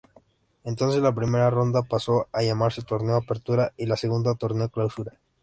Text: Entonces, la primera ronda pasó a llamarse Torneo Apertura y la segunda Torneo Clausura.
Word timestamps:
Entonces, 0.63 0.99
la 0.99 1.13
primera 1.13 1.51
ronda 1.51 1.83
pasó 1.83 2.27
a 2.33 2.41
llamarse 2.41 2.81
Torneo 2.81 3.17
Apertura 3.17 3.71
y 3.77 3.85
la 3.85 3.95
segunda 3.97 4.33
Torneo 4.33 4.67
Clausura. 4.67 5.19